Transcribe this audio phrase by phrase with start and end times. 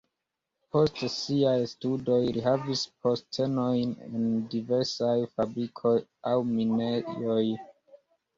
[0.75, 5.93] Post siaj studoj li havis postenojn en diversaj fabrikoj
[6.33, 7.39] aŭ minejoj.